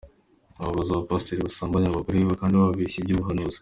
[0.59, 3.59] Aho aba Pastor basambanya abagore babandi bababeshya iby’ubuhanuzi.